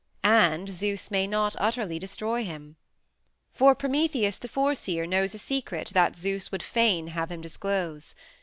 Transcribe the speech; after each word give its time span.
And 0.23 0.67
Zeus 0.67 1.11
may 1.11 1.27
not 1.27 1.55
utterly 1.59 1.99
destroy 1.99 2.43
him. 2.43 2.75
For 3.53 3.75
Prometheus 3.75 4.37
the 4.37 4.47
Foreseer 4.47 5.05
knows 5.05 5.35
a 5.35 5.37
secret 5.37 5.89
that 5.93 6.15
Zeus 6.15 6.51
would 6.51 6.63
fain 6.63 7.09
have 7.09 7.31
him 7.31 7.39
disclose. 7.41 8.15